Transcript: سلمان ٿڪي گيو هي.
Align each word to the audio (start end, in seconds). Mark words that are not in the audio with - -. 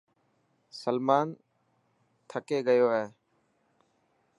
سلمان 0.81 1.27
ٿڪي 2.29 2.59
گيو 2.67 2.87
هي. 2.95 3.05